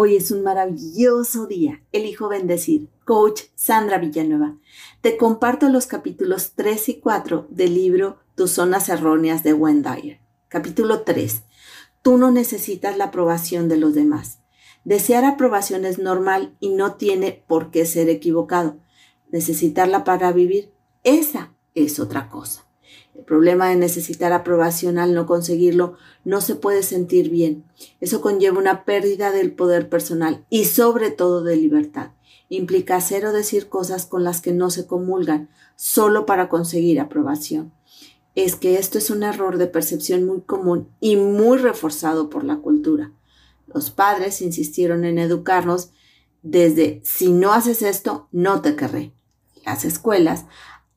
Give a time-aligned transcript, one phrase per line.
[0.00, 1.82] Hoy es un maravilloso día.
[1.90, 2.88] Elijo bendecir.
[3.04, 4.56] Coach Sandra Villanueva.
[5.00, 10.20] Te comparto los capítulos 3 y 4 del libro Tus zonas erróneas de Wendy.
[10.46, 11.42] Capítulo 3.
[12.02, 14.38] Tú no necesitas la aprobación de los demás.
[14.84, 18.76] Desear aprobación es normal y no tiene por qué ser equivocado.
[19.32, 20.70] Necesitarla para vivir,
[21.02, 22.67] esa es otra cosa.
[23.18, 27.64] El problema de necesitar aprobación al no conseguirlo no se puede sentir bien.
[28.00, 32.12] Eso conlleva una pérdida del poder personal y sobre todo de libertad.
[32.48, 37.72] Implica hacer o decir cosas con las que no se comulgan solo para conseguir aprobación.
[38.36, 42.58] Es que esto es un error de percepción muy común y muy reforzado por la
[42.58, 43.10] cultura.
[43.66, 45.90] Los padres insistieron en educarnos
[46.42, 49.12] desde si no haces esto, no te querré.
[49.66, 50.44] Las escuelas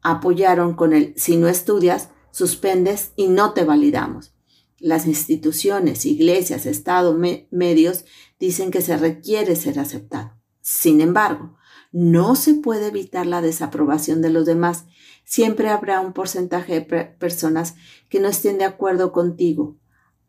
[0.02, 4.34] apoyaron con el si no estudias, suspendes y no te validamos.
[4.77, 7.18] Las instituciones, iglesias, Estado,
[7.52, 8.05] medios
[8.40, 10.34] dicen que se requiere ser aceptado.
[10.62, 11.55] Sin embargo,
[11.91, 14.85] no se puede evitar la desaprobación de los demás.
[15.24, 17.76] Siempre habrá un porcentaje de personas
[18.10, 19.77] que no estén de acuerdo contigo,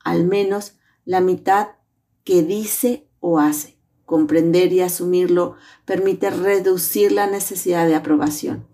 [0.00, 1.68] al menos la mitad
[2.24, 3.78] que dice o hace.
[4.04, 8.71] Comprender y asumirlo permite reducir la necesidad de aprobación.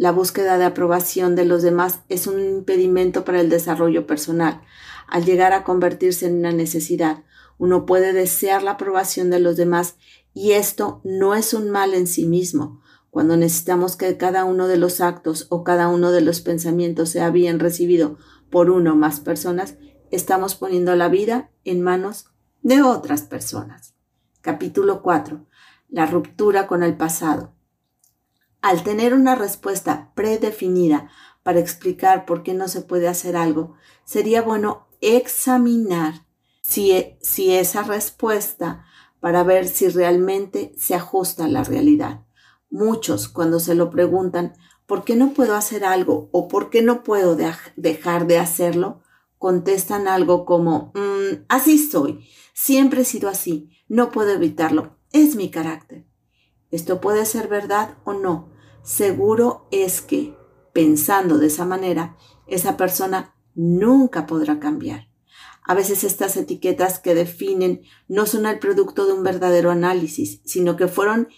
[0.00, 4.62] La búsqueda de aprobación de los demás es un impedimento para el desarrollo personal.
[5.06, 7.24] Al llegar a convertirse en una necesidad,
[7.58, 9.96] uno puede desear la aprobación de los demás
[10.32, 12.80] y esto no es un mal en sí mismo.
[13.10, 17.28] Cuando necesitamos que cada uno de los actos o cada uno de los pensamientos sea
[17.28, 18.16] bien recibido
[18.48, 19.76] por uno o más personas,
[20.10, 22.30] estamos poniendo la vida en manos
[22.62, 23.92] de otras personas.
[24.40, 25.44] Capítulo 4.
[25.90, 27.52] La ruptura con el pasado.
[28.62, 31.10] Al tener una respuesta predefinida
[31.42, 36.26] para explicar por qué no se puede hacer algo, sería bueno examinar
[36.60, 38.84] si, si esa respuesta
[39.20, 42.24] para ver si realmente se ajusta a la realidad.
[42.70, 44.54] Muchos, cuando se lo preguntan,
[44.86, 47.36] ¿por qué no puedo hacer algo o por qué no puedo
[47.76, 49.02] dejar de hacerlo?
[49.38, 55.50] Contestan algo como, mm, así soy, siempre he sido así, no puedo evitarlo, es mi
[55.50, 56.09] carácter.
[56.70, 58.48] Esto puede ser verdad o no.
[58.82, 60.36] Seguro es que,
[60.72, 62.16] pensando de esa manera,
[62.46, 65.08] esa persona nunca podrá cambiar.
[65.62, 70.76] A veces estas etiquetas que definen no son el producto de un verdadero análisis, sino
[70.76, 71.28] que fueron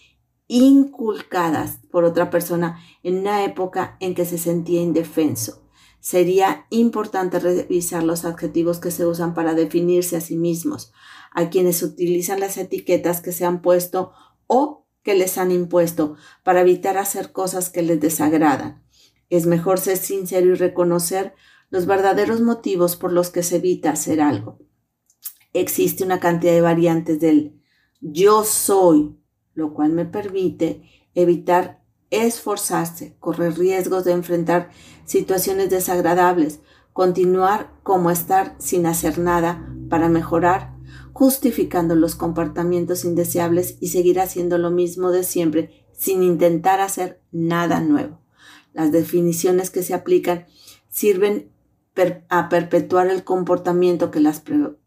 [0.46, 5.62] inculcadas por otra persona en una época en que se sentía indefenso.
[6.00, 10.92] Sería importante revisar los adjetivos que se usan para definirse a sí mismos,
[11.32, 14.12] a quienes utilizan las etiquetas que se han puesto
[14.46, 18.82] o que les han impuesto para evitar hacer cosas que les desagradan.
[19.30, 21.34] Es mejor ser sincero y reconocer
[21.70, 24.58] los verdaderos motivos por los que se evita hacer algo.
[25.54, 27.60] Existe una cantidad de variantes del
[28.00, 29.16] yo soy,
[29.54, 30.82] lo cual me permite
[31.14, 34.70] evitar esforzarse, correr riesgos de enfrentar
[35.04, 36.60] situaciones desagradables,
[36.92, 40.74] continuar como estar sin hacer nada para mejorar
[41.12, 47.80] justificando los comportamientos indeseables y seguir haciendo lo mismo de siempre sin intentar hacer nada
[47.80, 48.20] nuevo.
[48.72, 50.46] Las definiciones que se aplican
[50.88, 51.52] sirven
[52.28, 54.42] a perpetuar el comportamiento que las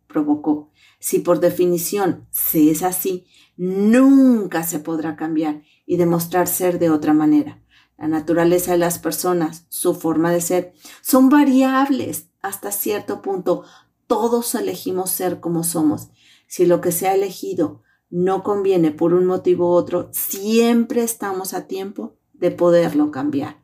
[0.08, 0.72] provocó.
[1.00, 7.14] Si por definición se es así, nunca se podrá cambiar y demostrar ser de otra
[7.14, 7.62] manera.
[7.98, 13.64] La naturaleza de las personas, su forma de ser, son variables hasta cierto punto,
[14.08, 16.10] todos elegimos ser como somos.
[16.48, 21.54] Si lo que se ha elegido no conviene por un motivo u otro, siempre estamos
[21.54, 23.62] a tiempo de poderlo cambiar.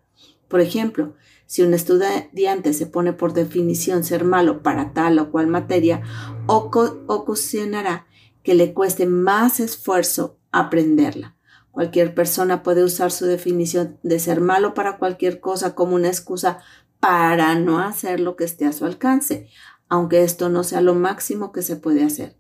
[0.48, 1.14] Por ejemplo,
[1.46, 6.02] si un estudiante se pone por definición ser malo para tal o cual materia,
[6.48, 8.08] ocasionará
[8.44, 11.36] que le cueste más esfuerzo aprenderla.
[11.72, 16.60] Cualquier persona puede usar su definición de ser malo para cualquier cosa como una excusa
[17.00, 19.50] para no hacer lo que esté a su alcance,
[19.92, 22.38] aunque esto no sea lo máximo que se puede hacer.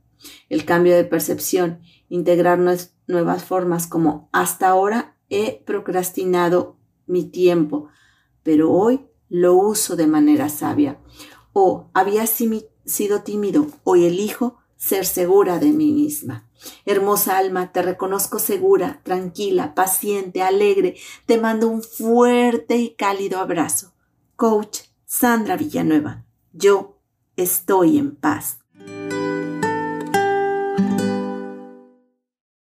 [0.47, 2.57] El cambio de percepción, integrar
[3.07, 6.77] nuevas formas como hasta ahora he procrastinado
[7.07, 7.89] mi tiempo,
[8.41, 11.01] pero hoy lo uso de manera sabia.
[11.51, 16.49] O había sido tímido, hoy elijo ser segura de mí misma.
[16.85, 20.95] Hermosa alma, te reconozco segura, tranquila, paciente, alegre.
[21.25, 23.91] Te mando un fuerte y cálido abrazo.
[24.37, 26.23] Coach Sandra Villanueva.
[26.53, 27.00] Yo
[27.41, 28.60] estoy en paz.